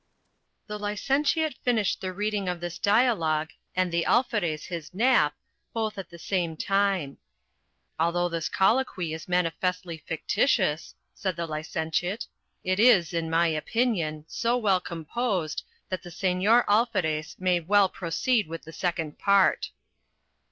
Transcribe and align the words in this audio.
The 0.65 0.79
licentiate 0.79 1.59
finished 1.63 2.01
the 2.01 2.11
reading 2.11 2.49
of 2.49 2.59
this 2.59 2.79
dialogue, 2.79 3.49
and 3.75 3.91
the 3.91 4.03
Alferez 4.07 4.65
his 4.65 4.91
nap, 4.95 5.35
both 5.73 5.95
at 5.99 6.09
the 6.09 6.17
same 6.17 6.57
time. 6.57 7.19
"Although 7.99 8.27
this 8.27 8.49
colloquy 8.49 9.13
is 9.13 9.27
manifestly 9.27 9.99
fictitious," 10.07 10.95
said 11.13 11.35
the 11.35 11.45
licentiate, 11.45 12.25
"it 12.63 12.79
is, 12.79 13.13
in 13.13 13.29
my 13.29 13.45
opinion, 13.45 14.25
so 14.27 14.57
well 14.57 14.81
composed, 14.81 15.61
that 15.89 16.01
the 16.01 16.09
Señor 16.09 16.65
Alferez 16.67 17.35
may 17.37 17.59
well 17.59 17.87
proceed 17.87 18.47
with 18.47 18.63
the 18.63 18.73
second 18.73 19.19
part." 19.19 19.69